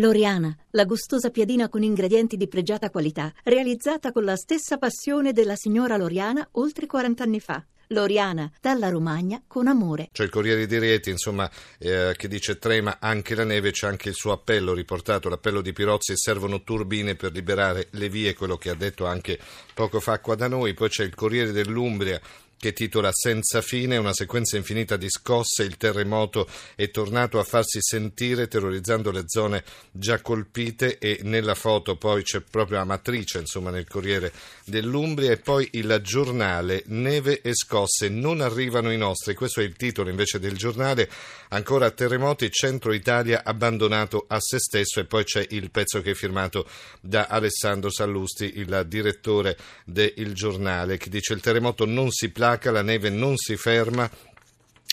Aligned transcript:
Loriana, 0.00 0.56
la 0.70 0.84
gustosa 0.84 1.30
piadina 1.30 1.68
con 1.68 1.82
ingredienti 1.82 2.36
di 2.36 2.46
pregiata 2.46 2.88
qualità, 2.88 3.32
realizzata 3.42 4.12
con 4.12 4.22
la 4.22 4.36
stessa 4.36 4.78
passione 4.78 5.32
della 5.32 5.56
signora 5.56 5.96
Loriana 5.96 6.46
oltre 6.52 6.86
40 6.86 7.24
anni 7.24 7.40
fa. 7.40 7.64
Loriana, 7.88 8.48
dalla 8.60 8.90
Romagna 8.90 9.42
con 9.44 9.66
amore. 9.66 10.10
C'è 10.12 10.22
il 10.22 10.30
Corriere 10.30 10.66
di 10.66 10.78
Rieti, 10.78 11.10
insomma, 11.10 11.50
eh, 11.78 12.14
che 12.16 12.28
dice 12.28 12.58
trema 12.58 12.98
anche 13.00 13.34
la 13.34 13.42
neve, 13.42 13.72
c'è 13.72 13.88
anche 13.88 14.10
il 14.10 14.14
suo 14.14 14.30
appello 14.30 14.72
riportato, 14.72 15.28
l'appello 15.28 15.62
di 15.62 15.72
Pirozzi, 15.72 16.12
servono 16.14 16.62
turbine 16.62 17.16
per 17.16 17.32
liberare 17.32 17.88
le 17.90 18.08
vie, 18.08 18.34
quello 18.34 18.56
che 18.56 18.70
ha 18.70 18.74
detto 18.74 19.04
anche 19.04 19.36
poco 19.74 19.98
fa 19.98 20.20
qua 20.20 20.36
da 20.36 20.46
noi. 20.46 20.74
Poi 20.74 20.90
c'è 20.90 21.02
il 21.02 21.16
Corriere 21.16 21.50
dell'Umbria 21.50 22.20
che 22.58 22.72
titola 22.72 23.10
Senza 23.12 23.62
fine, 23.62 23.96
una 23.96 24.12
sequenza 24.12 24.56
infinita 24.56 24.96
di 24.96 25.08
scosse, 25.08 25.62
il 25.62 25.76
terremoto 25.76 26.48
è 26.74 26.90
tornato 26.90 27.38
a 27.38 27.44
farsi 27.44 27.78
sentire 27.80 28.48
terrorizzando 28.48 29.12
le 29.12 29.22
zone 29.26 29.62
già 29.92 30.20
colpite 30.20 30.98
e 30.98 31.20
nella 31.22 31.54
foto 31.54 31.96
poi 31.96 32.24
c'è 32.24 32.40
proprio 32.40 32.78
la 32.78 32.84
matrice, 32.84 33.38
insomma, 33.38 33.70
nel 33.70 33.86
Corriere 33.86 34.32
dell'Umbria 34.64 35.30
e 35.30 35.36
poi 35.36 35.68
il 35.72 36.00
giornale 36.02 36.82
Neve 36.86 37.40
e 37.42 37.54
scosse 37.54 38.08
non 38.08 38.40
arrivano 38.40 38.90
i 38.90 38.98
nostri, 38.98 39.34
questo 39.34 39.60
è 39.60 39.64
il 39.64 39.76
titolo 39.76 40.10
invece 40.10 40.40
del 40.40 40.56
giornale, 40.56 41.08
ancora 41.50 41.92
terremoti, 41.92 42.50
centro 42.50 42.92
Italia 42.92 43.44
abbandonato 43.44 44.24
a 44.26 44.40
se 44.40 44.58
stesso 44.58 44.98
e 44.98 45.04
poi 45.04 45.22
c'è 45.22 45.46
il 45.50 45.70
pezzo 45.70 46.02
che 46.02 46.10
è 46.10 46.14
firmato 46.14 46.66
da 47.00 47.26
Alessandro 47.26 47.90
Sallusti, 47.90 48.54
il 48.56 48.84
direttore 48.88 49.56
del 49.84 50.34
giornale, 50.34 50.96
che 50.96 51.08
dice 51.08 51.34
il 51.34 51.40
terremoto 51.40 51.84
non 51.84 52.10
si 52.10 52.30
placa 52.30 52.46
placa, 52.48 52.70
la 52.70 52.82
neve 52.82 53.10
non 53.10 53.36
si 53.36 53.56
ferma, 53.56 54.08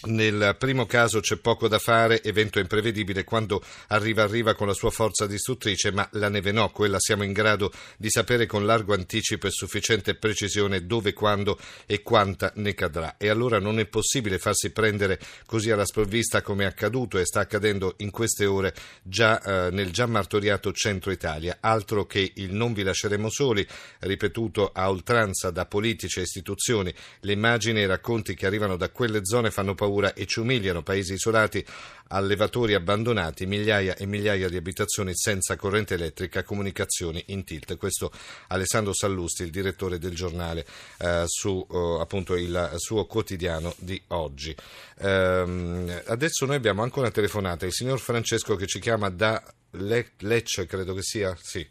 nel 0.03 0.55
primo 0.59 0.85
caso 0.85 1.19
c'è 1.19 1.37
poco 1.37 1.67
da 1.67 1.79
fare, 1.79 2.21
evento 2.21 2.59
imprevedibile, 2.59 3.23
quando 3.23 3.63
arriva 3.87 4.23
arriva 4.23 4.53
con 4.53 4.67
la 4.67 4.73
sua 4.73 4.91
forza 4.91 5.25
distruttrice, 5.25 5.91
ma 5.91 6.07
la 6.11 6.29
neve 6.29 6.51
no, 6.51 6.69
quella 6.69 6.99
siamo 6.99 7.23
in 7.23 7.31
grado 7.31 7.71
di 7.97 8.09
sapere 8.09 8.45
con 8.45 8.65
largo 8.65 8.93
anticipo 8.93 9.47
e 9.47 9.51
sufficiente 9.51 10.15
precisione 10.15 10.85
dove, 10.85 11.13
quando 11.13 11.57
e 11.87 12.03
quanta 12.03 12.51
ne 12.55 12.73
cadrà. 12.75 13.15
E 13.17 13.29
allora 13.29 13.57
non 13.59 13.79
è 13.79 13.85
possibile 13.85 14.37
farsi 14.37 14.71
prendere 14.71 15.19
così 15.45 15.71
alla 15.71 15.85
sprovvista 15.85 16.41
come 16.41 16.65
è 16.65 16.67
accaduto 16.67 17.17
e 17.17 17.25
sta 17.25 17.39
accadendo 17.39 17.95
in 17.97 18.11
queste 18.11 18.45
ore 18.45 18.75
già 19.01 19.41
eh, 19.41 19.71
nel 19.71 19.91
già 19.91 20.05
martoriato 20.05 20.71
centro 20.71 21.11
Italia. 21.11 21.57
Altro 21.61 22.05
che 22.05 22.33
il 22.35 22.53
non 22.53 22.73
vi 22.73 22.83
lasceremo 22.83 23.29
soli, 23.29 23.65
ripetuto 24.01 24.71
a 24.71 24.89
oltranza 24.89 25.49
da 25.49 25.65
politici 25.65 26.19
e 26.19 26.23
istituzioni. 26.23 26.93
Le 27.21 27.31
immagini 27.31 27.79
e 27.79 27.83
i 27.83 27.87
racconti 27.87 28.35
che 28.35 28.45
arrivano 28.45 28.75
da 28.75 28.89
quelle 28.89 29.25
zone 29.25 29.49
fanno 29.49 29.73
paura 29.73 29.84
paura 29.85 30.13
e 30.13 30.25
ci 30.25 30.39
umiliano, 30.39 30.81
paesi 30.81 31.13
isolati, 31.13 31.63
allevatori 32.07 32.73
abbandonati, 32.73 33.45
migliaia 33.45 33.95
e 33.95 34.05
migliaia 34.07 34.49
di 34.49 34.57
abitazioni 34.57 35.11
senza 35.13 35.55
corrente 35.55 35.93
elettrica, 35.93 36.43
comunicazioni 36.43 37.23
in 37.27 37.43
tilt. 37.43 37.77
Questo 37.77 38.11
Alessandro 38.47 38.93
Sallusti, 38.93 39.43
il 39.43 39.51
direttore 39.51 39.99
del 39.99 40.15
giornale, 40.15 40.65
eh, 40.97 41.23
su 41.27 41.65
eh, 41.69 41.97
appunto 42.01 42.35
il 42.35 42.73
suo 42.77 43.05
quotidiano 43.05 43.73
di 43.77 44.01
oggi. 44.07 44.55
Eh, 44.97 46.03
adesso 46.07 46.45
noi 46.45 46.55
abbiamo 46.55 46.81
anche 46.81 46.99
una 46.99 47.11
telefonata, 47.11 47.65
il 47.65 47.73
signor 47.73 47.99
Francesco 47.99 48.55
che 48.55 48.65
ci 48.65 48.79
chiama 48.79 49.09
da 49.09 49.41
Le- 49.71 50.11
Lecce, 50.19 50.65
credo 50.65 50.93
che 50.93 51.03
sia, 51.03 51.37
sì. 51.39 51.67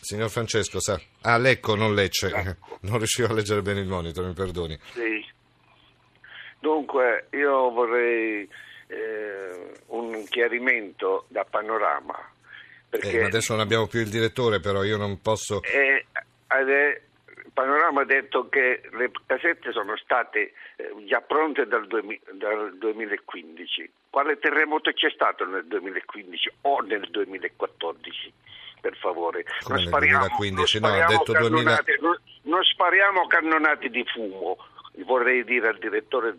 Signor 0.00 0.30
Francesco, 0.30 0.80
sa. 0.80 1.00
Ah, 1.22 1.38
Lecco, 1.38 1.74
non 1.74 1.94
Lecce. 1.94 2.56
Non 2.80 2.98
riuscivo 2.98 3.26
a 3.26 3.32
leggere 3.32 3.60
bene 3.60 3.80
il 3.80 3.88
monitor, 3.88 4.24
mi 4.24 4.34
perdoni. 4.34 4.78
Sì, 4.92 5.24
Dunque 6.60 7.26
io 7.30 7.70
vorrei 7.70 8.48
eh, 8.88 9.72
un 9.86 10.24
chiarimento 10.28 11.26
da 11.28 11.44
panorama. 11.44 12.16
Perché, 12.88 13.20
eh, 13.20 13.24
adesso 13.24 13.52
non 13.52 13.62
abbiamo 13.62 13.86
più 13.86 14.00
il 14.00 14.08
direttore, 14.08 14.60
però 14.60 14.82
io 14.82 14.96
non 14.96 15.20
posso... 15.20 15.62
Eh, 15.62 16.06
il 16.56 17.52
panorama 17.52 18.02
ha 18.02 18.04
detto 18.04 18.48
che 18.48 18.80
le 18.92 19.10
casette 19.26 19.72
sono 19.72 19.96
state 19.96 20.52
eh, 20.76 20.94
già 21.06 21.20
pronte 21.20 21.66
dal, 21.66 21.86
2000, 21.86 22.20
dal 22.32 22.76
2015. 22.78 23.90
Quale 24.08 24.38
terremoto 24.38 24.90
c'è 24.92 25.10
stato 25.10 25.44
nel 25.44 25.66
2015 25.66 26.50
o 26.62 26.80
nel 26.80 27.08
2014? 27.10 28.32
per 28.80 28.96
favore. 28.96 29.44
Come 29.64 29.78
non 29.78 29.86
spariamo, 29.86 30.26
2015, 30.38 30.80
non 30.80 30.90
no, 30.90 31.02
ha 31.02 31.06
detto 31.06 31.32
2000... 31.32 31.84
non, 32.00 32.20
non 32.42 32.62
spariamo 32.62 33.26
cannonati 33.26 33.90
di 33.90 34.04
fumo, 34.06 34.56
vorrei 35.04 35.44
dire 35.44 35.68
al 35.68 35.78
direttore, 35.78 36.34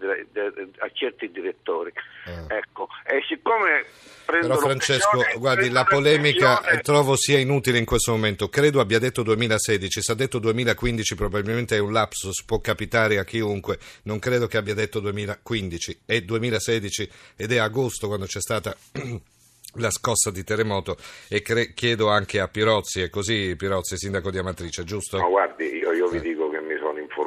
a 0.78 0.90
certi 0.94 1.32
direttori. 1.32 1.92
Eh. 2.26 2.56
Ecco. 2.56 2.88
E 3.06 3.22
siccome 3.28 3.86
Però 4.26 4.58
Francesco, 4.58 5.24
guardi, 5.38 5.70
la 5.70 5.84
polemica 5.84 6.62
trovo 6.82 7.16
sia 7.16 7.40
inutile 7.40 7.78
in 7.78 7.86
questo 7.86 8.12
momento. 8.12 8.50
Credo 8.50 8.80
abbia 8.80 9.00
detto 9.00 9.24
2016, 9.24 10.02
se 10.02 10.12
ha 10.12 10.16
detto 10.16 10.40
2015 10.40 11.16
probabilmente 11.16 11.76
è 11.76 11.80
un 11.80 11.92
lapsus, 11.92 12.44
può 12.44 12.60
capitare 12.60 13.18
a 13.18 13.24
chiunque. 13.24 13.78
Non 14.04 14.20
credo 14.20 14.48
che 14.48 14.58
abbia 14.58 14.74
detto 14.74 15.00
2015, 15.00 16.02
è 16.06 16.22
2016 16.22 17.10
ed 17.36 17.52
è 17.52 17.58
agosto 17.58 18.08
quando 18.08 18.26
c'è 18.26 18.40
stata 18.40 18.76
la 19.76 19.92
scossa 19.92 20.32
di 20.32 20.44
terremoto 20.44 20.98
e 21.28 21.42
cre- 21.42 21.74
chiedo 21.74 22.10
anche 22.10 22.40
a 22.40 22.48
Pirozzi, 22.48 23.02
è 23.02 23.10
così 23.10 23.56
Pirozzi, 23.56 23.98
sindaco 23.98 24.32
di 24.32 24.40
Amatrice, 24.40 24.84
giusto? 24.84 25.18
No, 25.18 25.30
guardi, 25.30 25.66
io, 25.66 25.92
io 25.92 26.08
vi 26.08 26.20
dico 26.22 26.39
mi 26.39 26.39
sono 26.39 26.39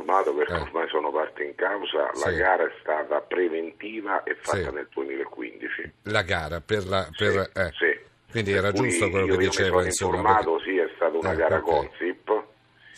informato 0.03 0.35
perché 0.35 0.53
eh. 0.53 0.61
ormai 0.61 0.89
sono 0.89 1.11
parte 1.11 1.45
in 1.45 1.55
causa, 1.55 2.11
la 2.13 2.31
sì. 2.31 2.35
gara 2.35 2.65
è 2.65 2.73
stata 2.81 3.21
preventiva 3.21 4.23
e 4.25 4.37
fatta 4.41 4.69
sì. 4.69 4.75
nel 4.75 4.89
2015. 4.93 5.93
La 6.03 6.23
gara 6.23 6.61
per 6.61 6.87
la... 6.87 7.09
Per, 7.17 7.51
sì, 7.53 7.59
eh. 7.59 7.71
sì. 7.73 8.11
Quindi 8.31 8.53
era 8.53 8.73
giusto 8.73 9.11
quello 9.11 9.27
che 9.27 9.37
diceva. 9.37 9.91
Sono 9.91 10.17
informato, 10.17 10.57
perché... 10.57 10.71
sì, 10.71 10.79
è 10.79 10.91
stata 10.97 11.17
una 11.17 11.33
eh, 11.33 11.37
gara 11.37 11.57
okay. 11.59 11.89
Consip. 11.89 12.45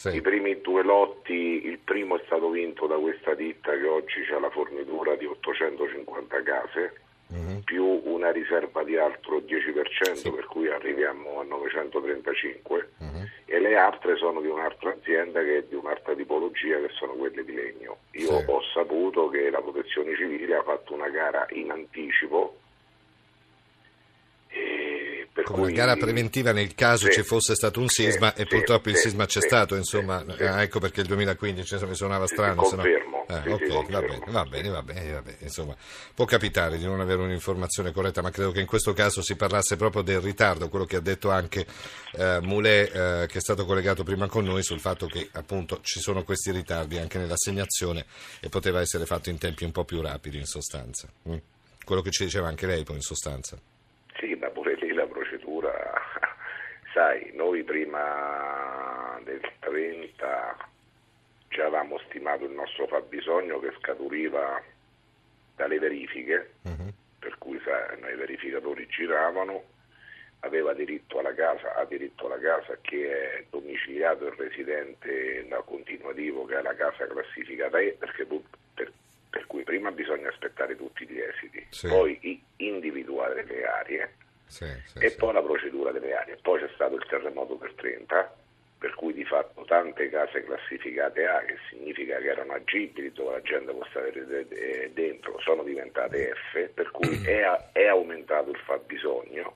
I 0.04 0.20
primi 0.20 0.60
due 0.60 0.82
lotti, 0.82 1.66
il 1.66 1.78
primo 1.78 2.16
è 2.18 2.22
stato 2.26 2.50
vinto 2.50 2.86
da 2.86 2.96
questa 2.96 3.34
ditta 3.34 3.70
che 3.72 3.86
oggi 3.86 4.20
ha 4.34 4.38
la 4.38 4.50
fornitura 4.50 5.14
di 5.14 5.24
850 5.24 6.42
case 6.42 7.00
uh-huh. 7.28 7.62
più 7.64 8.02
una 8.04 8.30
riserva 8.30 8.82
di 8.84 8.98
altro 8.98 9.38
10%, 9.38 10.12
sì. 10.12 10.30
per 10.30 10.44
cui 10.46 10.68
arriviamo 10.68 11.40
a 11.40 11.44
935, 11.44 12.76
uh-huh. 12.76 12.82
Mhm. 12.84 12.93
E 13.46 13.60
le 13.60 13.76
altre 13.76 14.16
sono 14.16 14.40
di 14.40 14.48
un'altra 14.48 14.90
azienda 14.90 15.40
che 15.40 15.58
è 15.58 15.62
di 15.64 15.74
un'altra 15.74 16.14
tipologia, 16.14 16.78
che 16.78 16.88
sono 16.92 17.12
quelle 17.12 17.44
di 17.44 17.52
legno. 17.52 17.98
Io 18.12 18.38
sì. 18.38 18.44
ho 18.46 18.60
saputo 18.72 19.28
che 19.28 19.50
la 19.50 19.60
protezione 19.60 20.16
civile 20.16 20.56
ha 20.56 20.62
fatto 20.62 20.94
una 20.94 21.08
gara 21.08 21.46
in 21.50 21.70
anticipo 21.70 22.58
come 25.42 25.62
cui... 25.64 25.72
gara 25.72 25.96
preventiva 25.96 26.52
nel 26.52 26.74
caso 26.74 27.06
sì, 27.06 27.12
ci 27.12 27.22
fosse 27.22 27.54
stato 27.54 27.80
un 27.80 27.88
sisma 27.88 28.32
sì, 28.34 28.42
e 28.42 28.46
purtroppo 28.46 28.88
il 28.88 28.96
sisma 28.96 29.26
c'è 29.26 29.40
stato, 29.40 29.74
insomma, 29.74 30.24
ah, 30.26 30.62
ecco 30.62 30.78
perché 30.80 31.00
il 31.00 31.06
2015 31.06 31.86
mi 31.86 31.94
suonava 31.94 32.26
strano. 32.26 32.62
Confermo. 32.62 33.13
No... 33.28 33.42
Eh, 33.44 33.52
ok, 33.52 33.90
va 33.90 34.00
bene, 34.00 34.24
va 34.26 34.44
bene, 34.44 34.68
va 34.68 34.82
bene, 34.82 35.12
va 35.12 35.22
bene, 35.22 35.36
insomma, 35.40 35.74
può 36.14 36.24
capitare 36.24 36.76
di 36.76 36.84
non 36.84 37.00
avere 37.00 37.22
un'informazione 37.22 37.92
corretta, 37.92 38.22
ma 38.22 38.30
credo 38.30 38.50
che 38.50 38.60
in 38.60 38.66
questo 38.66 38.92
caso 38.92 39.22
si 39.22 39.36
parlasse 39.36 39.76
proprio 39.76 40.02
del 40.02 40.20
ritardo, 40.20 40.68
quello 40.68 40.84
che 40.84 40.96
ha 40.96 41.00
detto 41.00 41.30
anche 41.30 41.66
eh, 42.12 42.40
Moulet, 42.42 42.94
eh, 42.94 43.26
che 43.26 43.38
è 43.38 43.40
stato 43.40 43.64
collegato 43.64 44.02
prima 44.02 44.26
con 44.26 44.44
noi, 44.44 44.62
sul 44.62 44.80
fatto 44.80 45.06
che 45.06 45.28
appunto 45.32 45.80
ci 45.82 46.00
sono 46.00 46.22
questi 46.22 46.50
ritardi 46.50 46.98
anche 46.98 47.18
nell'assegnazione 47.18 48.04
e 48.40 48.48
poteva 48.48 48.80
essere 48.80 49.06
fatto 49.06 49.30
in 49.30 49.38
tempi 49.38 49.64
un 49.64 49.72
po' 49.72 49.84
più 49.84 50.00
rapidi 50.02 50.38
in 50.38 50.46
sostanza. 50.46 51.08
Mm. 51.28 51.36
Quello 51.84 52.02
che 52.02 52.10
ci 52.10 52.24
diceva 52.24 52.48
anche 52.48 52.66
lei 52.66 52.82
poi 52.82 52.96
in 52.96 53.02
sostanza. 53.02 53.58
Sì, 54.18 54.34
ma 54.34 54.48
pure 54.48 54.74
lì 54.76 54.92
la 54.92 55.06
procedura, 55.06 55.72
sai, 56.92 57.30
noi 57.34 57.62
prima 57.62 59.18
del 59.24 59.40
30 59.60 60.72
già 61.54 61.66
avevamo 61.66 61.98
stimato 62.08 62.44
il 62.44 62.50
nostro 62.50 62.86
fabbisogno 62.88 63.60
che 63.60 63.72
scaturiva 63.78 64.60
dalle 65.54 65.78
verifiche, 65.78 66.54
uh-huh. 66.62 66.92
per 67.20 67.38
cui 67.38 67.60
sai, 67.64 68.00
noi 68.00 68.16
verificatori 68.16 68.86
giravano, 68.88 69.62
aveva 70.40 70.74
diritto 70.74 71.20
alla 71.20 71.32
casa, 71.32 71.76
ha 71.76 71.84
diritto 71.84 72.26
alla 72.26 72.40
casa 72.40 72.76
che 72.80 73.38
è 73.38 73.44
domiciliato 73.48 74.26
il 74.26 74.32
residente 74.32 75.46
da 75.48 75.62
continuativo 75.62 76.44
che 76.44 76.58
è 76.58 76.62
la 76.62 76.74
casa 76.74 77.06
classificata 77.06 77.78
E, 77.78 77.96
perché 77.98 78.26
per, 78.74 78.92
per 79.30 79.46
cui 79.46 79.62
prima 79.62 79.92
bisogna 79.92 80.28
aspettare 80.28 80.76
tutti 80.76 81.06
gli 81.06 81.20
esiti, 81.20 81.64
sì. 81.70 81.86
poi 81.86 82.42
individuare 82.56 83.44
le 83.44 83.64
aree 83.64 84.14
sì, 84.46 84.66
sì, 84.86 84.98
e 84.98 85.12
poi 85.12 85.32
la 85.32 85.42
procedura 85.42 85.92
delle 85.92 86.14
aree. 86.14 86.36
Poi 86.42 86.60
c'è 86.60 86.70
stato 86.74 86.96
il 86.96 87.06
terremoto 87.08 87.54
del 87.54 87.74
30, 87.76 88.36
per 88.84 88.92
cui 88.96 89.14
di 89.14 89.24
fatto 89.24 89.64
tante 89.64 90.10
case 90.10 90.44
classificate 90.44 91.24
A, 91.24 91.38
che 91.38 91.56
significa 91.70 92.18
che 92.18 92.28
erano 92.28 92.52
agibili 92.52 93.10
dove 93.12 93.32
la 93.32 93.40
gente 93.40 93.72
può 93.72 93.82
stare 93.88 94.12
dentro, 94.92 95.40
sono 95.40 95.62
diventate 95.62 96.34
F, 96.34 96.68
per 96.74 96.90
cui 96.90 97.18
è, 97.24 97.46
è 97.72 97.86
aumentato 97.86 98.50
il 98.50 98.58
fabbisogno. 98.58 99.54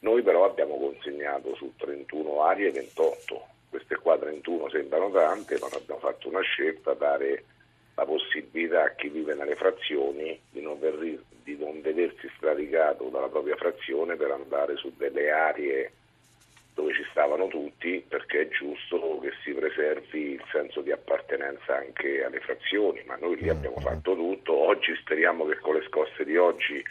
Noi 0.00 0.20
però 0.20 0.44
abbiamo 0.44 0.76
consegnato 0.76 1.54
su 1.54 1.72
31 1.74 2.42
aree 2.42 2.70
28, 2.70 3.46
queste 3.70 3.96
qua 3.96 4.18
31 4.18 4.68
sembrano 4.68 5.10
tante, 5.10 5.56
ma 5.58 5.68
abbiamo 5.72 6.00
fatto 6.00 6.28
una 6.28 6.42
scelta, 6.42 6.92
dare 6.92 7.44
la 7.94 8.04
possibilità 8.04 8.82
a 8.82 8.90
chi 8.90 9.08
vive 9.08 9.32
nelle 9.32 9.56
frazioni 9.56 10.38
di 10.50 10.60
non, 10.60 10.78
ver- 10.78 11.22
di 11.42 11.56
non 11.56 11.80
vedersi 11.80 12.30
stradicato 12.36 13.08
dalla 13.08 13.28
propria 13.28 13.56
frazione 13.56 14.16
per 14.16 14.32
andare 14.32 14.76
su 14.76 14.92
delle 14.98 15.30
aree 15.30 15.92
dove 16.74 16.92
ci 16.92 17.04
stavano 17.10 17.46
tutti, 17.46 18.04
perché 18.06 18.42
è 18.42 18.48
giusto 18.48 19.20
che 19.20 19.32
si 19.42 19.52
preservi 19.52 20.32
il 20.32 20.44
senso 20.50 20.80
di 20.80 20.90
appartenenza 20.90 21.76
anche 21.76 22.24
alle 22.24 22.40
frazioni, 22.40 23.02
ma 23.06 23.16
noi 23.16 23.36
lì 23.36 23.48
abbiamo 23.48 23.76
mm-hmm. 23.76 23.86
fatto 23.86 24.14
tutto, 24.14 24.52
oggi 24.52 24.94
speriamo 24.96 25.46
che 25.46 25.58
con 25.58 25.74
le 25.74 25.84
scosse 25.86 26.24
di 26.24 26.36
oggi 26.36 26.84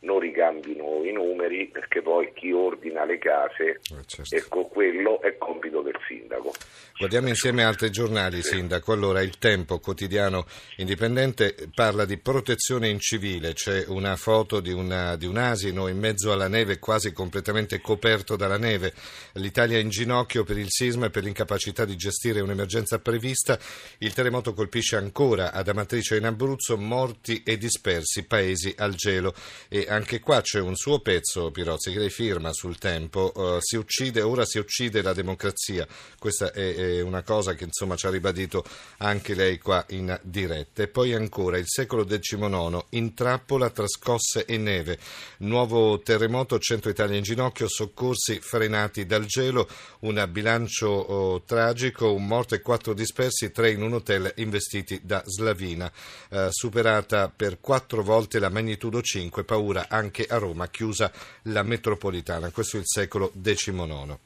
non 0.00 0.18
ricambino 0.18 1.02
i 1.04 1.12
numeri 1.12 1.68
perché 1.68 2.02
poi 2.02 2.32
chi 2.34 2.52
ordina 2.52 3.04
le 3.04 3.18
case, 3.18 3.80
eh, 3.92 4.04
certo. 4.06 4.34
ecco 4.34 4.66
quello 4.66 5.20
è 5.20 5.36
compito 5.38 5.80
del 5.82 5.98
sindaco. 6.06 6.52
Guardiamo 6.98 7.28
insieme 7.28 7.62
altri 7.62 7.90
giornali, 7.90 8.40
sì. 8.40 8.54
Sindaco. 8.54 8.90
Allora, 8.92 9.20
il 9.20 9.36
Tempo, 9.36 9.80
quotidiano 9.80 10.46
indipendente, 10.76 11.54
parla 11.74 12.06
di 12.06 12.16
protezione 12.16 12.88
in 12.88 13.00
civile. 13.00 13.52
C'è 13.52 13.84
una 13.88 14.16
foto 14.16 14.60
di, 14.60 14.72
una, 14.72 15.14
di 15.16 15.26
un 15.26 15.36
asino 15.36 15.88
in 15.88 15.98
mezzo 15.98 16.32
alla 16.32 16.48
neve, 16.48 16.78
quasi 16.78 17.12
completamente 17.12 17.82
coperto 17.82 18.34
dalla 18.34 18.56
neve. 18.56 18.94
L'Italia 19.34 19.78
in 19.78 19.90
ginocchio 19.90 20.42
per 20.44 20.56
il 20.56 20.70
sisma 20.70 21.06
e 21.06 21.10
per 21.10 21.22
l'incapacità 21.24 21.84
di 21.84 21.96
gestire 21.96 22.40
un'emergenza 22.40 22.98
prevista. 22.98 23.58
Il 23.98 24.14
terremoto 24.14 24.54
colpisce 24.54 24.96
ancora 24.96 25.52
ad 25.52 25.68
Amatrice 25.68 26.16
in 26.16 26.24
Abruzzo, 26.24 26.78
morti 26.78 27.42
e 27.44 27.58
dispersi, 27.58 28.24
paesi 28.24 28.74
al 28.74 28.94
gelo. 28.94 29.34
E 29.68 29.84
anche 29.96 30.20
qua 30.20 30.42
c'è 30.42 30.60
un 30.60 30.76
suo 30.76 31.00
pezzo, 31.00 31.50
Pirozzi, 31.50 31.90
che 31.90 31.98
lei 31.98 32.10
firma 32.10 32.52
sul 32.52 32.78
tempo, 32.78 33.32
uh, 33.34 33.56
si 33.60 33.76
uccide, 33.76 34.20
ora 34.20 34.44
si 34.44 34.58
uccide 34.58 35.02
la 35.02 35.12
democrazia, 35.12 35.86
questa 36.18 36.52
è, 36.52 36.74
è 36.74 37.00
una 37.00 37.22
cosa 37.22 37.54
che 37.54 37.64
insomma 37.64 37.96
ci 37.96 38.06
ha 38.06 38.10
ribadito 38.10 38.64
anche 38.98 39.34
lei 39.34 39.58
qua 39.58 39.84
in 39.88 40.16
diretta. 40.22 40.82
E 40.82 40.88
poi 40.88 41.14
ancora 41.14 41.58
il 41.58 41.64
secolo 41.66 42.04
XIX, 42.04 42.84
in 42.90 43.14
trappola 43.14 43.70
tra 43.70 43.88
scosse 43.88 44.44
e 44.44 44.58
neve, 44.58 44.98
nuovo 45.38 45.98
terremoto, 46.00 46.58
centro 46.58 46.90
Italia 46.90 47.16
in 47.16 47.22
ginocchio, 47.22 47.66
soccorsi 47.66 48.38
frenati 48.40 49.06
dal 49.06 49.24
gelo, 49.24 49.68
un 50.00 50.24
bilancio 50.30 50.88
oh, 50.88 51.42
tragico, 51.42 52.12
un 52.12 52.26
morto 52.26 52.54
e 52.54 52.60
quattro 52.60 52.92
dispersi, 52.92 53.50
tre 53.50 53.70
in 53.70 53.82
un 53.82 53.94
hotel 53.94 54.32
investiti 54.36 55.00
da 55.02 55.22
Slavina, 55.26 55.90
uh, 56.30 56.48
superata 56.50 57.32
per 57.34 57.60
quattro 57.60 58.02
volte 58.02 58.38
la 58.38 58.50
magnitudo 58.50 59.00
5, 59.00 59.42
paura 59.44 59.75
anche 59.88 60.24
a 60.24 60.38
Roma, 60.38 60.68
chiusa 60.68 61.12
la 61.42 61.62
metropolitana. 61.62 62.50
Questo 62.50 62.76
è 62.76 62.80
il 62.80 62.86
secolo 62.86 63.30
XIX. 63.38 64.18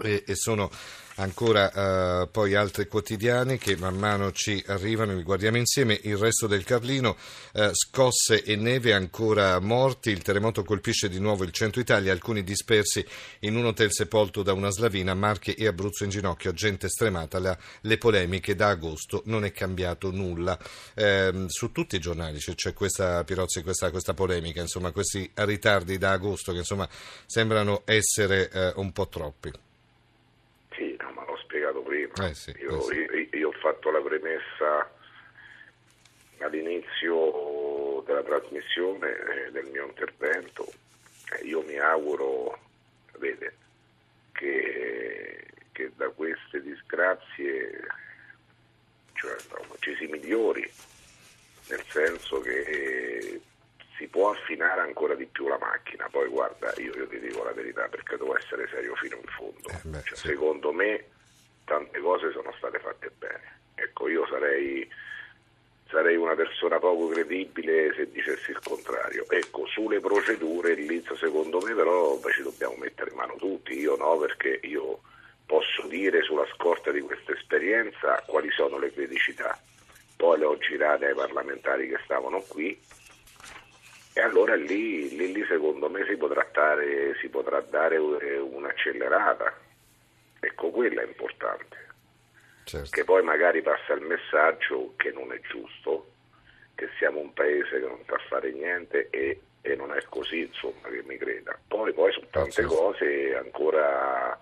E, 0.00 0.24
e 0.26 0.34
sono 0.34 0.70
ancora 1.16 2.22
uh, 2.22 2.30
poi 2.30 2.54
altri 2.54 2.86
quotidiani 2.86 3.58
che 3.58 3.76
man 3.76 3.96
mano 3.96 4.32
ci 4.32 4.62
arrivano, 4.66 5.14
li 5.14 5.22
guardiamo 5.22 5.56
insieme, 5.56 5.98
il 6.02 6.16
resto 6.16 6.46
del 6.46 6.64
Carlino, 6.64 7.16
uh, 7.54 7.70
scosse 7.72 8.42
e 8.42 8.56
neve 8.56 8.92
ancora 8.92 9.58
morti, 9.58 10.10
il 10.10 10.22
terremoto 10.22 10.64
colpisce 10.64 11.08
di 11.08 11.18
nuovo 11.18 11.44
il 11.44 11.52
centro 11.52 11.80
Italia, 11.80 12.12
alcuni 12.12 12.42
dispersi 12.42 13.04
in 13.40 13.56
un 13.56 13.66
hotel 13.66 13.92
sepolto 13.92 14.42
da 14.42 14.52
una 14.52 14.70
slavina, 14.70 15.14
Marche 15.14 15.54
e 15.54 15.66
Abruzzo 15.66 16.04
in 16.04 16.10
ginocchio, 16.10 16.52
gente 16.52 16.88
stremata, 16.88 17.38
la, 17.38 17.56
le 17.82 17.98
polemiche 17.98 18.54
da 18.54 18.68
agosto 18.68 19.22
non 19.26 19.44
è 19.44 19.52
cambiato 19.52 20.10
nulla. 20.10 20.58
Uh, 20.94 21.46
su 21.48 21.72
tutti 21.72 21.96
i 21.96 22.00
giornali 22.00 22.38
c'è 22.38 22.72
questa, 22.72 23.24
Pirozzi, 23.24 23.62
questa, 23.62 23.90
questa, 23.90 24.14
polemica, 24.14 24.60
insomma 24.60 24.90
questi 24.92 25.30
ritardi 25.34 25.98
da 25.98 26.12
agosto 26.12 26.52
che 26.52 26.58
insomma 26.58 26.88
sembrano 27.26 27.82
essere 27.84 28.50
eh, 28.50 28.72
un 28.76 28.92
po' 28.92 29.08
troppi. 29.08 29.52
Eh 32.20 32.34
sì, 32.34 32.54
io, 32.58 32.78
eh 32.78 32.82
sì. 32.82 32.94
io, 32.94 33.38
io, 33.38 33.48
ho 33.48 33.52
fatto 33.52 33.90
la 33.90 34.00
premessa 34.00 34.90
all'inizio 36.38 38.02
della 38.04 38.22
trasmissione 38.22 39.46
eh, 39.46 39.50
del 39.50 39.66
mio 39.66 39.86
intervento. 39.86 40.70
Io 41.44 41.62
mi 41.62 41.78
auguro, 41.78 42.58
vede, 43.18 43.56
che, 44.32 45.46
che 45.72 45.92
da 45.96 46.08
queste 46.10 46.60
disgrazie 46.60 47.86
cioè, 49.14 49.36
no, 49.50 49.76
ci 49.78 49.94
si 49.94 50.06
migliori, 50.06 50.68
nel 51.68 51.84
senso 51.88 52.40
che 52.40 53.40
si 53.96 54.08
può 54.08 54.30
affinare 54.30 54.80
ancora 54.80 55.14
di 55.14 55.26
più 55.26 55.46
la 55.46 55.58
macchina. 55.58 56.08
Poi 56.10 56.28
guarda, 56.28 56.72
io, 56.76 56.92
io 56.94 57.06
ti 57.06 57.20
dico 57.20 57.44
la 57.44 57.52
verità 57.52 57.86
perché 57.88 58.16
devo 58.16 58.36
essere 58.36 58.68
serio 58.68 58.96
fino 58.96 59.16
in 59.16 59.28
fondo. 59.28 59.68
Eh 59.68 59.80
beh, 59.84 60.02
cioè, 60.02 60.16
sì. 60.16 60.26
Secondo 60.28 60.72
me 60.72 61.04
cose 62.12 62.30
sono 62.32 62.52
state 62.58 62.78
fatte 62.78 63.10
bene. 63.16 63.60
Ecco, 63.74 64.08
io 64.08 64.26
sarei, 64.26 64.86
sarei 65.88 66.16
una 66.16 66.34
persona 66.34 66.78
poco 66.78 67.08
credibile 67.08 67.94
se 67.94 68.10
dicessi 68.10 68.50
il 68.50 68.60
contrario. 68.62 69.24
Ecco, 69.28 69.66
sulle 69.66 70.00
procedure 70.00 70.74
lì 70.74 71.02
secondo 71.16 71.60
me 71.60 71.74
però 71.74 72.16
beh, 72.16 72.32
ci 72.32 72.42
dobbiamo 72.42 72.76
mettere 72.76 73.10
in 73.10 73.16
mano 73.16 73.36
tutti, 73.36 73.78
io 73.78 73.96
no 73.96 74.18
perché 74.18 74.60
io 74.64 75.00
posso 75.46 75.86
dire 75.86 76.22
sulla 76.22 76.46
scorta 76.54 76.90
di 76.90 77.00
questa 77.00 77.32
esperienza 77.32 78.22
quali 78.26 78.50
sono 78.50 78.78
le 78.78 78.92
criticità. 78.92 79.58
Poi 80.16 80.38
le 80.38 80.44
ho 80.44 80.58
girate 80.58 81.06
ai 81.06 81.14
parlamentari 81.14 81.88
che 81.88 81.98
stavano 82.04 82.40
qui 82.46 82.78
e 84.14 84.20
allora 84.20 84.54
lì, 84.54 85.16
lì, 85.16 85.32
lì 85.32 85.44
secondo 85.48 85.88
me 85.88 86.04
si 86.06 86.16
potrà, 86.16 86.46
dare, 86.52 87.16
si 87.18 87.28
potrà 87.28 87.60
dare 87.60 87.96
un'accelerata 87.96 89.70
Ecco, 90.44 90.70
quella 90.70 91.02
è 91.02 91.06
importante. 91.06 91.76
Certo. 92.64 92.90
Che 92.90 93.04
poi 93.04 93.22
magari 93.22 93.62
passa 93.62 93.92
il 93.94 94.02
messaggio 94.02 94.94
che 94.96 95.10
non 95.10 95.32
è 95.32 95.40
giusto, 95.40 96.12
che 96.74 96.88
siamo 96.98 97.20
un 97.20 97.32
paese 97.32 97.80
che 97.80 97.86
non 97.86 98.00
sa 98.06 98.18
fare 98.28 98.52
niente 98.52 99.08
e, 99.10 99.40
e 99.60 99.76
non 99.76 99.92
è 99.92 100.02
così, 100.08 100.40
insomma, 100.40 100.88
che 100.88 101.02
mi 101.04 101.16
creda. 101.16 101.58
Poi, 101.66 101.92
poi 101.92 102.12
su 102.12 102.24
tante 102.30 102.50
certo. 102.50 102.74
cose 102.74 103.36
ancora 103.36 104.38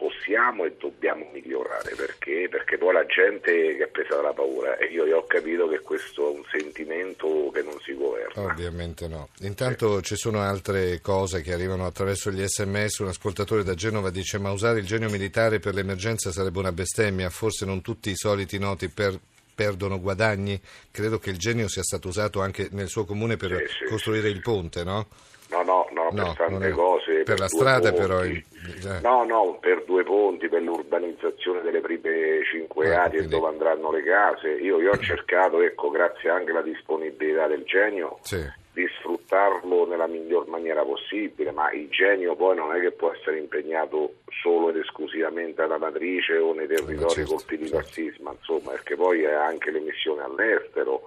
possiamo 0.00 0.64
e 0.64 0.76
dobbiamo 0.78 1.28
migliorare 1.30 1.94
perché? 1.94 2.48
perché 2.48 2.78
poi 2.78 2.94
la 2.94 3.04
gente 3.04 3.76
che 3.76 3.84
è 3.84 3.86
presa 3.88 4.16
dalla 4.16 4.32
paura 4.32 4.78
e 4.78 4.86
io, 4.86 5.04
io 5.04 5.18
ho 5.18 5.26
capito 5.26 5.68
che 5.68 5.80
questo 5.80 6.32
è 6.32 6.36
un 6.36 6.42
sentimento 6.50 7.50
che 7.52 7.60
non 7.62 7.78
si 7.80 7.92
governa 7.92 8.44
ovviamente 8.44 9.06
no 9.08 9.28
intanto 9.40 9.98
eh. 9.98 10.02
ci 10.02 10.16
sono 10.16 10.40
altre 10.40 11.02
cose 11.02 11.42
che 11.42 11.52
arrivano 11.52 11.84
attraverso 11.84 12.30
gli 12.30 12.42
sms 12.42 13.00
un 13.00 13.08
ascoltatore 13.08 13.62
da 13.62 13.74
Genova 13.74 14.08
dice 14.08 14.38
ma 14.38 14.50
usare 14.50 14.78
il 14.78 14.86
genio 14.86 15.10
militare 15.10 15.58
per 15.58 15.74
l'emergenza 15.74 16.32
sarebbe 16.32 16.58
una 16.58 16.72
bestemmia 16.72 17.28
forse 17.28 17.66
non 17.66 17.82
tutti 17.82 18.08
i 18.08 18.16
soliti 18.16 18.58
noti 18.58 18.88
per 18.88 19.18
perdono 19.54 20.00
guadagni 20.00 20.58
credo 20.90 21.18
che 21.18 21.28
il 21.28 21.36
genio 21.36 21.68
sia 21.68 21.82
stato 21.82 22.08
usato 22.08 22.40
anche 22.40 22.68
nel 22.70 22.88
suo 22.88 23.04
comune 23.04 23.36
per 23.36 23.54
sì, 23.54 23.74
sì, 23.80 23.84
costruire 23.84 24.28
sì. 24.28 24.34
il 24.34 24.40
ponte 24.40 24.82
no? 24.82 25.08
No, 25.50 25.62
no, 25.62 25.88
no, 25.92 26.08
no 26.12 26.32
per 26.32 26.46
tante 26.46 26.70
cose. 26.70 26.99
Per, 27.22 27.34
per 27.34 27.38
la 27.38 27.48
strada 27.48 27.92
ponti. 27.92 28.06
però. 28.06 28.22
Eh. 28.24 29.00
No, 29.02 29.24
no, 29.24 29.58
per 29.60 29.84
due 29.84 30.04
ponti, 30.04 30.48
per 30.48 30.62
l'urbanizzazione 30.62 31.60
delle 31.60 31.80
prime 31.80 32.42
cinque 32.50 32.86
eh, 32.86 32.94
aree 32.94 33.18
quindi... 33.18 33.28
dove 33.28 33.48
andranno 33.48 33.90
le 33.90 34.02
case. 34.02 34.48
Io, 34.48 34.80
io 34.80 34.92
ho 34.92 34.98
cercato, 34.98 35.60
ecco, 35.60 35.90
grazie 35.90 36.30
anche 36.30 36.50
alla 36.50 36.62
disponibilità 36.62 37.46
del 37.46 37.64
genio, 37.64 38.18
sì. 38.22 38.42
di 38.72 38.86
sfruttarlo 38.98 39.86
nella 39.86 40.06
miglior 40.06 40.46
maniera 40.48 40.82
possibile, 40.82 41.50
ma 41.50 41.70
il 41.72 41.88
genio 41.90 42.34
poi 42.36 42.56
non 42.56 42.74
è 42.74 42.80
che 42.80 42.92
può 42.92 43.12
essere 43.12 43.38
impegnato 43.38 44.14
solo 44.42 44.70
ed 44.70 44.76
esclusivamente 44.76 45.60
alla 45.60 45.78
matrice 45.78 46.38
o 46.38 46.54
nei 46.54 46.66
territori 46.66 47.14
certo, 47.14 47.34
colpiti 47.34 47.68
certo. 47.68 47.76
dal 47.76 47.86
sisma, 47.86 48.32
insomma, 48.32 48.70
perché 48.70 48.96
poi 48.96 49.22
è 49.22 49.32
anche 49.32 49.70
le 49.70 49.80
missioni 49.80 50.20
all'estero. 50.20 51.02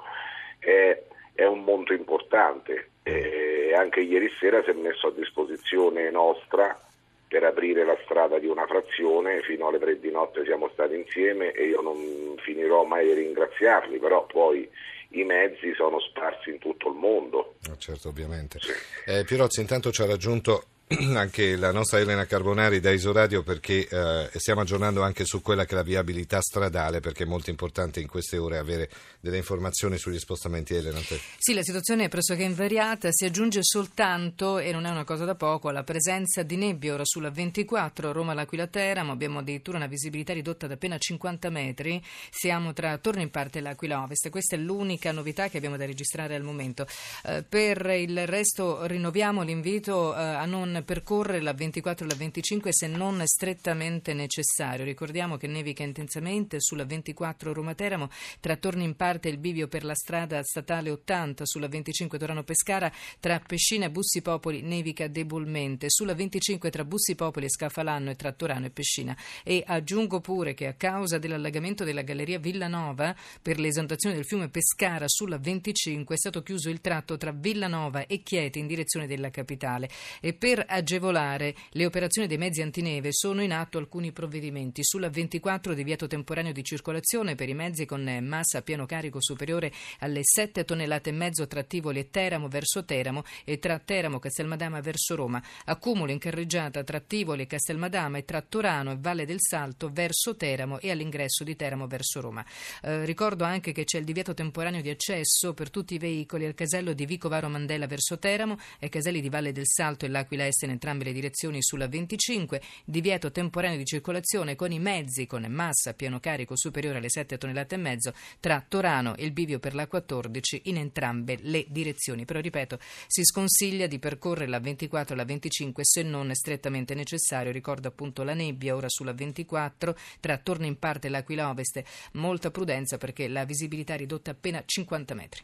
È, 0.60 1.02
è 1.34 1.46
un 1.46 1.64
monto 1.64 1.94
importante 1.94 2.90
e 3.04 3.74
anche 3.76 4.00
ieri 4.00 4.32
sera 4.40 4.64
si 4.64 4.70
è 4.70 4.74
messo 4.74 5.08
a 5.08 5.12
disposizione 5.12 6.10
nostra 6.10 6.80
per 7.28 7.44
aprire 7.44 7.84
la 7.84 7.98
strada 8.04 8.38
di 8.38 8.48
una 8.48 8.66
frazione, 8.68 9.42
fino 9.42 9.68
alle 9.68 9.80
tre 9.80 10.00
di 10.00 10.12
notte 10.12 10.44
siamo 10.46 10.70
stati 10.72 10.96
insieme 10.96 11.52
e 11.52 11.66
io 11.66 11.82
non 11.82 12.36
finirò 12.38 12.84
mai 12.84 13.08
di 13.08 13.14
ringraziarli, 13.14 13.98
però 13.98 14.26
poi 14.28 14.70
i 15.10 15.24
mezzi 15.24 15.74
sono 15.74 16.00
sparsi 16.00 16.52
in 16.52 16.60
tutto 16.60 16.90
il 16.90 16.96
mondo. 16.96 17.56
Oh, 17.70 17.78
certo, 17.78 18.10
ovviamente. 18.10 18.60
Sì. 18.60 18.72
Eh, 19.06 19.24
Pirozzi 19.24 19.62
intanto 19.62 19.92
ci 19.92 20.04
ha 20.04 20.06
raggiunto 20.06 20.66
anche 21.16 21.56
la 21.56 21.72
nostra 21.72 22.00
Elena 22.00 22.25
Carbonari 22.25 22.80
da 22.80 22.92
Isoradio 22.92 23.42
perché 23.42 23.88
eh, 23.88 24.30
stiamo 24.36 24.62
aggiornando 24.62 25.02
anche 25.02 25.25
su 25.25 25.42
quella 25.42 25.66
che 25.66 25.74
è 25.74 25.75
la 25.75 25.84
viabilità 25.84 26.42
stradale 26.42 27.00
perché 27.00 27.24
è 27.24 27.28
molto 27.28 27.50
importante 27.50 28.00
in 28.00 28.08
queste 28.08 28.38
ore 28.38 28.58
avere 28.58 28.90
delle 29.20 29.38
informazioni 29.38 29.98
sugli 29.98 30.20
spostamenti 30.20 30.74
Elena. 30.75 31.00
Sì, 31.38 31.54
la 31.54 31.63
situazione 31.63 32.06
è 32.06 32.10
pressoché 32.10 32.44
invariata, 32.44 33.10
si 33.12 33.25
aggiunge 33.25 33.60
soltanto, 33.63 34.60
e 34.60 34.72
non 34.72 34.86
è 34.86 34.90
una 34.90 35.04
cosa 35.04 35.25
da 35.25 35.36
poco, 35.36 35.72
la 35.72 35.84
presenza 35.84 36.44
di 36.44 36.58
nebbia 36.58 36.94
ora 36.94 37.06
sulla 37.06 37.30
24 37.30 38.12
Roma-L'Aquila 38.12 38.68
Teramo, 38.68 39.12
abbiamo 39.12 39.40
addirittura 39.40 39.78
una 39.78 39.88
visibilità 39.88 40.34
ridotta 40.34 40.68
da 40.68 40.74
appena 40.74 40.98
50 40.98 41.50
metri, 41.50 42.04
siamo 42.30 42.74
tra 42.74 42.98
Torno 42.98 43.22
in 43.22 43.32
parte 43.32 43.62
l'Aquila 43.62 44.04
Ovest, 44.04 44.30
questa 44.30 44.56
è 44.56 44.60
l'unica 44.60 45.12
novità 45.12 45.48
che 45.48 45.58
abbiamo 45.58 45.78
da 45.78 45.86
registrare 45.86 46.36
al 46.36 46.44
momento. 46.44 46.86
Eh, 47.25 47.44
per 47.48 47.86
il 47.98 48.28
resto 48.28 48.86
rinnoviamo 48.86 49.42
l'invito 49.42 50.16
eh, 50.16 50.20
a 50.20 50.46
non 50.46 50.73
non 50.74 50.84
percorrere 50.84 51.42
la 51.42 51.53
24 51.53 52.06
e 52.06 52.10
la 52.10 52.15
25 52.15 52.74
se 52.74 52.88
non 52.88 53.22
strettamente 53.25 54.13
necessario. 54.13 54.84
Ricordiamo 54.84 55.38
che 55.38 55.48
nevica 55.48 55.84
intensamente 55.84 56.60
sulla 56.60 56.86
24 56.86 57.53
Roma-Teramo, 57.53 58.10
tra 58.39 58.56
Torni 58.56 58.84
in 58.84 58.96
parte 58.96 59.30
il 59.30 59.38
bivio 59.38 59.68
per 59.68 59.84
la 59.84 59.96
strada 59.96 60.42
statale 60.44 60.89
80, 60.89 61.46
sulla 61.46 61.68
25 61.68 62.18
Torano-Pescara, 62.18 62.92
tra 63.20 63.39
Pescina 63.39 63.86
e 63.86 63.92
Bussi 63.92 64.22
Popoli 64.22 64.62
nevica 64.62 65.08
debolmente, 65.08 65.89
sulla 65.89 66.15
25 66.15 66.70
tra 66.70 66.84
Bussi 66.84 67.15
Popoli 67.15 67.46
e 67.46 67.50
Scafalanno 67.50 68.10
e 68.10 68.15
tra 68.15 68.32
Torano 68.32 68.65
e 68.65 68.72
Pescina. 68.72 69.15
E 69.44 69.63
aggiungo 69.65 70.20
pure 70.20 70.53
che 70.53 70.68
a 70.68 70.74
causa 70.74 71.18
dell'allagamento 71.20 71.84
della 71.84 72.01
galleria 72.01 72.39
Villanova 72.39 73.15
per 73.42 73.60
l'esondazione 73.60 74.15
del 74.15 74.25
fiume 74.25 74.50
Pescara 74.50 75.06
sulla 75.08 75.38
25 75.38 76.15
è 76.15 76.18
stato 76.18 76.42
chiuso 76.42 76.70
il 76.70 76.82
tratto 76.82 77.18
tra 77.18 77.32
Villanova 77.32 78.08
e 78.08 78.24
Chieti 78.24 78.60
in 78.60 78.68
direzione 78.68 79.08
della 79.08 79.30
capitale 79.30 79.89
e 80.20 80.34
per 80.34 80.62
agevolare 80.67 81.55
le 81.72 81.86
operazioni 81.86 82.27
dei 82.27 82.38
mezzi 82.38 82.62
antineve 82.62 83.10
sono 83.12 83.41
in 83.41 83.51
atto 83.51 83.77
alcuni 83.77 84.12
provvedimenti. 84.12 84.84
Sulla 84.84 85.10
24 85.10 85.74
divieto 85.74 86.08
temporaneo 86.08 86.51
di 86.51 86.63
circolazione 86.63 87.36
per 87.36 87.50
i 87.50 87.53
mezzi 87.53 87.86
con 87.86 88.03
massa 88.22 88.60
a 88.60 88.62
pieno 88.62 88.86
carico 88.86 89.22
superiore 89.22 89.72
alle 90.00 90.22
7 90.24 90.63
tonnellate 90.65 91.10
e 91.10 91.13
mezzo 91.13 91.48
tra 91.48 91.63
Tivoli 91.63 92.00
e 92.00 92.10
Teramo 92.10 92.48
verso 92.48 92.84
Teramo 92.84 93.24
e 93.43 93.60
tra 93.60 93.79
Teramo 93.79 94.20
Castelmadama 94.20 94.82
verso 94.82 95.15
Roma. 95.15 95.41
Accumulo 95.65 96.12
in 96.12 96.20
carreggiata 96.20 96.84
tra 96.84 97.00
Tivoli 97.00 97.43
e 97.43 97.48
Castelmadama 97.48 98.17
e 98.17 98.25
tra 98.25 98.41
Torano 98.41 98.91
e 98.91 98.98
Valle 99.00 99.25
del 99.25 99.39
Salto 99.39 99.89
verso 99.91 100.36
Teramo 100.36 100.79
e 100.79 100.91
all'ingresso 100.91 101.43
di 101.43 101.55
Teramo 101.55 101.88
verso 101.88 102.22
Roma. 102.22 102.46
Eh, 102.82 103.05
ricordo 103.05 103.43
anche 103.43 103.72
che 103.72 103.84
c'è 103.84 103.98
il 103.98 104.05
divieto 104.05 104.34
temporaneo 104.34 104.82
di 104.82 104.89
accesso 104.89 105.53
per 105.53 105.70
tutti 105.70 105.96
i 105.96 105.98
veicoli 105.98 106.46
al 106.46 106.53
casello 106.53 106.93
di 106.93 107.05
Vico 107.05 107.29
Varo 107.29 107.50
Mandela 107.50 107.88
verso 107.88 108.17
Teramo 108.17 108.58
e 108.79 108.89
caselli 108.89 109.22
di 109.22 109.29
Valle 109.29 109.51
del 109.51 109.67
Salto 109.67 110.05
e 110.05 110.10
l'Aquila 110.10 110.46
in 110.62 110.72
entrambe 110.72 111.04
le 111.04 111.14
direzioni 111.14 111.62
sulla 111.62 111.88
25, 111.88 112.62
divieto 112.86 113.32
temporaneo 113.32 113.78
di 113.78 113.86
circolazione 113.86 114.56
con 114.56 114.72
i 114.72 114.80
mezzi 114.80 115.26
con 115.26 115.44
massa 115.50 115.90
a 115.92 115.94
pieno 115.94 116.20
carico 116.20 116.56
superiore 116.56 116.98
alle 116.98 117.10
7 117.10 117.38
tonnellate 117.38 117.76
e 117.76 117.78
mezzo 117.78 118.14
tra 118.40 118.64
Torano 118.68 119.16
e 119.16 119.26
il 119.26 119.32
bivio 119.32 119.60
per 119.60 119.76
la 119.76 119.88
14 119.88 120.62
in 120.66 120.78
entrambe 120.78 121.38
le 121.42 121.66
direzioni. 121.70 122.26
Però 122.26 122.40
ripeto, 122.40 122.80
si 123.08 123.24
sconsiglia 123.24 123.88
di 123.88 124.00
percorrere 124.00 124.48
la 124.48 124.60
24 124.60 125.14
e 125.14 125.18
la 125.18 125.26
25 125.26 125.84
se 125.86 126.04
non 126.04 126.30
è 126.30 126.36
strettamente 126.36 126.94
necessario. 126.94 127.52
Ricordo 127.52 127.88
appunto 127.88 128.24
la 128.24 128.34
nebbia 128.34 128.76
ora 128.76 128.90
sulla 128.90 129.14
24 129.14 129.96
tra 130.20 130.38
Torno 130.38 130.66
in 130.66 130.78
parte 130.78 131.08
e 131.08 131.10
l'Aquila 131.10 131.50
Ovest. 131.50 131.82
Molta 132.14 132.52
prudenza 132.52 132.98
perché 132.98 133.28
la 133.28 133.46
visibilità 133.46 133.94
è 133.94 133.98
ridotta 133.98 134.32
appena 134.32 134.64
50 134.66 135.14
metri. 135.14 135.42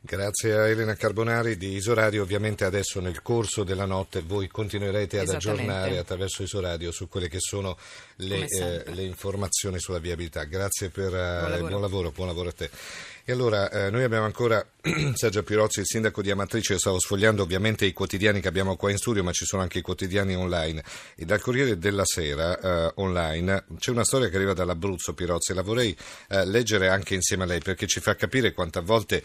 Grazie 0.00 0.54
a 0.54 0.68
Elena 0.68 0.94
Carbonari 0.94 1.56
di 1.56 1.74
Isoradio. 1.74 2.22
Ovviamente 2.22 2.64
adesso 2.64 3.00
nel 3.00 3.20
corso 3.20 3.64
della 3.64 3.84
notte 3.84 4.22
voi 4.22 4.46
continuerete 4.48 5.18
ad 5.18 5.28
aggiornare 5.28 5.98
attraverso 5.98 6.42
Isoradio 6.42 6.92
su 6.92 7.08
quelle 7.08 7.28
che 7.28 7.40
sono 7.40 7.76
le, 8.16 8.46
eh, 8.46 8.84
le 8.92 9.02
informazioni 9.02 9.80
sulla 9.80 9.98
viabilità. 9.98 10.44
Grazie 10.44 10.90
per 10.90 11.10
buon 11.10 11.20
lavoro. 11.20 11.54
Eh, 11.54 11.68
buon 11.68 11.80
lavoro, 11.80 12.10
buon 12.12 12.28
lavoro 12.28 12.48
a 12.50 12.52
te. 12.52 12.70
E 13.28 13.32
allora, 13.32 13.70
eh, 13.70 13.90
noi 13.90 14.04
abbiamo 14.04 14.24
ancora 14.24 14.66
Sergio 15.12 15.42
Pirozzi, 15.42 15.80
il 15.80 15.86
sindaco 15.86 16.22
di 16.22 16.30
Amatrice, 16.30 16.72
io 16.72 16.78
stavo 16.78 16.98
sfogliando 16.98 17.42
ovviamente 17.42 17.84
i 17.84 17.92
quotidiani 17.92 18.40
che 18.40 18.48
abbiamo 18.48 18.74
qua 18.76 18.90
in 18.90 18.96
studio, 18.96 19.22
ma 19.22 19.32
ci 19.32 19.44
sono 19.44 19.60
anche 19.60 19.80
i 19.80 19.82
quotidiani 19.82 20.34
online. 20.34 20.82
E 21.14 21.26
dal 21.26 21.38
Corriere 21.38 21.76
della 21.76 22.06
Sera 22.06 22.58
eh, 22.58 22.92
online 22.94 23.64
c'è 23.78 23.90
una 23.90 24.04
storia 24.04 24.30
che 24.30 24.36
arriva 24.36 24.54
dall'Abruzzo, 24.54 25.12
Pirozzi, 25.12 25.52
la 25.52 25.60
vorrei 25.60 25.94
eh, 26.28 26.46
leggere 26.46 26.88
anche 26.88 27.14
insieme 27.14 27.42
a 27.42 27.46
lei 27.46 27.60
perché 27.60 27.86
ci 27.86 28.00
fa 28.00 28.14
capire 28.14 28.54
quante 28.54 28.80
volte 28.80 29.22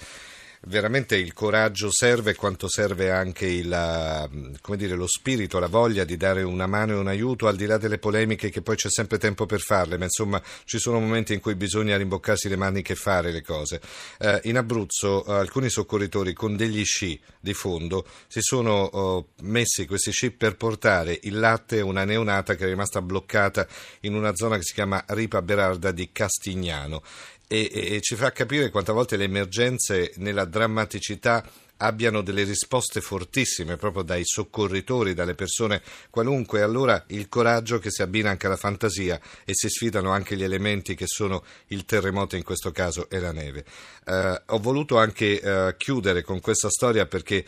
veramente 0.66 1.16
il 1.16 1.34
coraggio 1.34 1.92
serve 1.92 2.36
quanto 2.36 2.70
serve 2.70 3.12
anche 3.12 3.46
il, 3.46 4.30
dire, 4.76 4.96
lo 4.96 5.08
spirito, 5.08 5.60
la 5.60 5.68
voglia 5.68 6.04
di 6.04 6.16
dare 6.18 6.44
una 6.44 6.68
mano 6.68 6.94
e 6.94 6.98
un 6.98 7.08
aiuto 7.08 7.48
al 7.48 7.56
di 7.56 7.66
là 7.66 7.78
delle 7.78 7.98
polemiche 7.98 8.50
che 8.50 8.62
poi 8.62 8.76
c'è 8.76 8.90
sempre 8.90 9.18
tempo 9.18 9.46
per 9.46 9.60
farle, 9.60 9.98
ma 9.98 10.06
insomma 10.06 10.42
ci 10.66 10.80
sono 10.80 11.00
momenti 11.00 11.34
in 11.34 11.40
cui 11.40 11.56
bisogna 11.56 11.98
rimboccarsi 11.98 12.48
le 12.48 12.56
maniche 12.56 12.94
e 12.94 12.96
fare 12.96 13.32
le 13.32 13.42
cose. 13.42 13.82
Eh, 14.20 14.42
in 14.44 14.58
Abruzzo 14.58 15.26
eh, 15.26 15.34
alcuni 15.34 15.70
soccorritori 15.70 16.34
con 16.34 16.56
degli 16.56 16.84
sci 16.86 17.20
di 17.40 17.54
fondo 17.54 18.06
si 18.28 18.40
sono 18.42 18.72
oh, 18.72 19.28
messi 19.42 19.86
questi 19.86 20.12
sci 20.12 20.32
per 20.32 20.56
portare 20.56 21.20
il 21.24 21.40
latte 21.40 21.80
a 21.80 21.86
una 21.86 22.06
neonata 22.06 22.56
che 22.56 22.64
è 22.64 22.68
rimasta 22.68 23.02
bloccata 23.02 23.68
in 24.02 24.16
una 24.16 24.36
zona 24.36 24.58
che 24.58 24.64
si 24.64 24.74
chiama 24.74 25.04
Ripa 25.08 25.42
Berarda 25.42 25.92
di 25.92 26.10
Castignano 26.12 27.02
e, 27.48 27.70
e, 27.72 27.96
e 27.96 28.02
ci 28.02 28.16
fa 28.16 28.32
capire 28.32 28.70
quante 28.70 28.92
volte 28.92 29.18
le 29.18 29.26
emergenze 29.26 30.14
nella 30.18 30.46
drammaticità 30.46 31.44
abbiano 31.84 32.22
delle 32.22 32.44
risposte 32.44 33.02
fortissime 33.02 33.76
proprio 33.76 34.04
dai 34.04 34.24
soccorritori, 34.24 35.14
dalle 35.14 35.36
persone 35.36 35.82
qualunque, 36.10 36.62
allora 36.62 37.04
il 37.08 37.28
coraggio 37.28 37.80
che 37.80 37.92
si 37.92 38.02
abbina 38.02 38.30
anche 38.30 38.46
alla 38.46 38.56
fantasia 38.56 39.20
e 39.44 39.54
si 39.54 39.68
sfidano 39.70 40.12
anche 40.12 40.38
gli 40.38 40.44
elementi 40.44 40.96
che 40.96 41.08
sono 41.08 41.44
il 41.68 41.86
terremoto 41.86 42.38
in 42.38 42.44
questo 42.44 42.72
caso 42.72 43.10
e 43.10 43.20
la 43.20 43.34
neve. 43.34 43.66
Eh, 44.06 44.42
ho 44.48 44.60
voluto 44.60 44.98
anche 44.98 45.42
eh, 45.42 45.76
chiudere 45.78 46.22
con 46.22 46.40
questa 46.40 46.70
storia 46.70 47.06
perché 47.06 47.46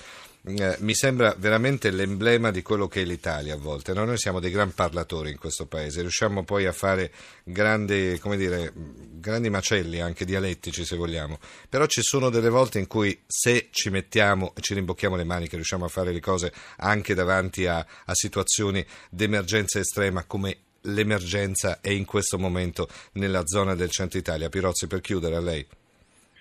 eh, 0.47 0.75
mi 0.81 0.93
sembra 0.93 1.33
veramente 1.39 1.89
l'emblema 1.89 2.51
di 2.51 2.61
quello 2.61 2.87
che 2.87 3.01
è 3.01 3.05
l'Italia 3.05 3.55
a 3.55 3.57
volte. 3.57 3.93
No? 3.93 4.05
Noi 4.05 4.17
siamo 4.17 4.39
dei 4.39 4.51
gran 4.51 4.73
parlatori 4.73 5.31
in 5.31 5.39
questo 5.39 5.65
paese, 5.65 6.01
riusciamo 6.01 6.43
poi 6.43 6.67
a 6.67 6.71
fare 6.71 7.11
grandi, 7.43 8.19
dire, 8.35 8.71
grandi 8.75 9.49
macelli, 9.49 10.01
anche 10.01 10.23
dialettici 10.23 10.85
se 10.85 10.95
vogliamo, 10.95 11.39
però 11.67 11.87
ci 11.87 12.03
sono 12.03 12.29
delle 12.29 12.49
volte 12.49 12.77
in 12.77 12.85
cui 12.85 13.19
se 13.25 13.69
ci 13.71 13.89
mettiamo 13.89 14.24
e 14.33 14.61
ci 14.61 14.73
rimbocchiamo 14.73 15.15
le 15.15 15.23
maniche 15.23 15.55
riusciamo 15.55 15.85
a 15.85 15.89
fare 15.89 16.11
le 16.11 16.19
cose 16.19 16.51
anche 16.77 17.13
davanti 17.13 17.65
a, 17.67 17.77
a 17.77 18.13
situazioni 18.13 18.85
d'emergenza 19.09 19.79
estrema 19.79 20.23
come 20.25 20.57
l'emergenza 20.81 21.79
è 21.81 21.89
in 21.89 22.05
questo 22.05 22.37
momento 22.37 22.87
nella 23.13 23.45
zona 23.45 23.73
del 23.73 23.89
centro 23.89 24.19
Italia. 24.19 24.49
Pirozzi, 24.49 24.85
per 24.85 25.01
chiudere 25.01 25.35
a 25.35 25.39
lei. 25.39 25.65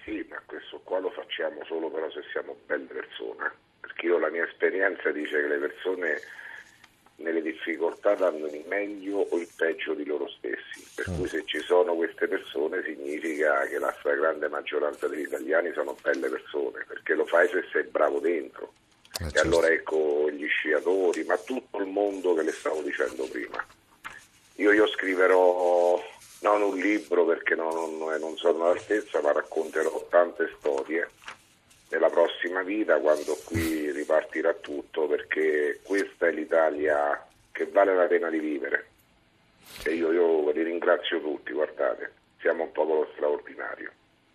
Sì, 0.04 0.26
ma 0.28 0.38
questo 0.44 0.80
qua 0.84 0.98
lo 0.98 1.10
facciamo 1.10 1.64
solo 1.64 1.90
però 1.90 2.10
se 2.10 2.20
siamo 2.30 2.54
belle 2.66 2.84
persone 2.84 3.62
io 4.04 4.18
la 4.18 4.30
mia 4.30 4.44
esperienza 4.44 5.10
dice 5.10 5.40
che 5.40 5.48
le 5.48 5.58
persone 5.58 6.20
nelle 7.16 7.42
difficoltà 7.42 8.14
danno 8.14 8.46
il 8.46 8.64
meglio 8.66 9.18
o 9.18 9.36
il 9.38 9.48
peggio 9.56 9.94
di 9.94 10.04
loro 10.04 10.28
stessi, 10.28 10.84
per 10.94 11.06
cui 11.16 11.28
se 11.28 11.44
ci 11.46 11.60
sono 11.60 11.94
queste 11.94 12.26
persone 12.26 12.82
significa 12.82 13.66
che 13.66 13.78
la 13.78 13.94
stragrande 13.98 14.48
maggioranza 14.48 15.06
degli 15.06 15.22
italiani 15.22 15.72
sono 15.72 15.96
belle 16.02 16.28
persone, 16.28 16.84
perché 16.86 17.14
lo 17.14 17.24
fai 17.24 17.48
se 17.48 17.64
sei 17.70 17.84
bravo 17.84 18.18
dentro. 18.18 18.72
Eh, 19.20 19.24
certo. 19.24 19.38
E 19.38 19.40
allora 19.40 19.68
ecco 19.68 20.28
gli 20.30 20.46
sciatori, 20.46 21.22
ma 21.24 21.36
tutto 21.38 21.78
il 21.78 21.86
mondo 21.86 22.34
che 22.34 22.42
le 22.42 22.52
stavo 22.52 22.82
dicendo 22.82 23.28
prima. 23.28 23.64
Io, 24.56 24.72
io 24.72 24.86
scriverò 24.88 26.02
non 26.40 26.62
un 26.62 26.76
libro 26.76 27.24
perché 27.24 27.54
non, 27.54 27.96
non, 27.96 28.18
non 28.18 28.36
sono 28.36 28.64
all'altezza, 28.64 29.20
ma 29.20 29.32
racconterò 29.32 30.06
tante 30.10 30.52
storie 30.58 31.08
nella 31.90 32.08
prossima 32.08 32.62
vita 32.62 32.98
quando 32.98 33.38
qui 33.44 33.90
ripartirà 33.92 34.52
tutto 34.54 35.06
perché 35.06 35.80
questa 35.82 36.26
è 36.26 36.32
l'Italia 36.32 37.26
che 37.52 37.66
vale 37.66 37.94
la 37.94 38.06
pena 38.06 38.30
di 38.30 38.38
vivere 38.38 38.86
e 39.82 39.94
io, 39.94 40.12
io 40.12 40.52
vi 40.52 40.62
ringrazio 40.62 41.20
tutti, 41.20 41.52
guardate, 41.52 42.12
siamo 42.40 42.64
un 42.64 42.72
popolo 42.72 43.08
straordinario. 43.14 43.90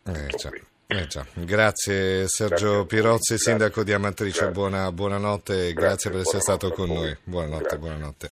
Eh, 0.05 0.27
già. 0.35 0.51
Eh 0.91 1.05
già. 1.05 1.25
Grazie 1.33 2.27
Sergio 2.27 2.83
grazie 2.83 2.85
Pirozzi, 2.85 3.37
sindaco 3.37 3.83
di 3.83 3.93
Amatrice, 3.93 4.49
buona, 4.49 4.91
buonanotte 4.91 5.67
e 5.67 5.73
grazie, 5.73 6.09
grazie 6.09 6.09
per 6.09 6.19
essere 6.21 6.41
stato 6.41 6.71
con 6.71 6.87
noi. 6.87 7.15
Buonanotte, 7.23 7.61
grazie. 7.61 7.77
buonanotte. 7.77 8.27